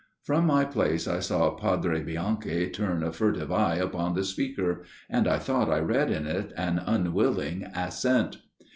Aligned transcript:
From 0.23 0.47
my 0.47 0.65
place 0.65 1.07
I 1.07 1.19
saw 1.19 1.51
Padre 1.51 2.01
Bianchi 2.01 2.67
turn 2.71 3.03
a 3.03 3.11
furtive 3.11 3.51
eye 3.51 3.75
upon 3.75 4.15
the 4.15 4.23
speaker, 4.23 4.81
and 5.07 5.27
I 5.27 5.37
thought 5.37 5.69
I 5.69 5.77
read 5.77 6.09
in 6.09 6.25
it 6.25 6.53
an 6.57 6.81
unwilling 6.87 7.65
assent. 7.65 8.37